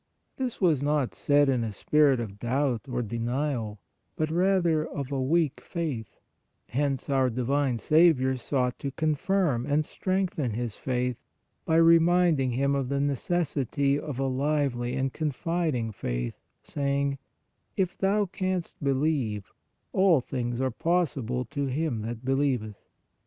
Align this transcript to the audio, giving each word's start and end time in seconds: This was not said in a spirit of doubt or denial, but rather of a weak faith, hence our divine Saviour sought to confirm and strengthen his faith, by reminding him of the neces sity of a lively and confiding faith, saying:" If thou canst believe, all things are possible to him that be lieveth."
This 0.37 0.59
was 0.59 0.81
not 0.81 1.13
said 1.13 1.47
in 1.47 1.63
a 1.63 1.71
spirit 1.71 2.19
of 2.19 2.39
doubt 2.39 2.87
or 2.89 3.03
denial, 3.03 3.77
but 4.15 4.31
rather 4.31 4.83
of 4.83 5.11
a 5.11 5.21
weak 5.21 5.61
faith, 5.63 6.17
hence 6.69 7.07
our 7.07 7.29
divine 7.29 7.77
Saviour 7.77 8.35
sought 8.37 8.79
to 8.79 8.89
confirm 8.89 9.67
and 9.67 9.85
strengthen 9.85 10.53
his 10.55 10.75
faith, 10.75 11.17
by 11.65 11.75
reminding 11.75 12.49
him 12.49 12.73
of 12.73 12.89
the 12.89 12.95
neces 12.97 13.53
sity 13.55 13.99
of 13.99 14.17
a 14.17 14.25
lively 14.25 14.95
and 14.95 15.13
confiding 15.13 15.91
faith, 15.91 16.33
saying:" 16.63 17.19
If 17.77 17.95
thou 17.95 18.25
canst 18.25 18.83
believe, 18.83 19.51
all 19.93 20.19
things 20.19 20.59
are 20.59 20.71
possible 20.71 21.45
to 21.51 21.67
him 21.67 22.01
that 22.01 22.25
be 22.25 22.33
lieveth." 22.33 22.87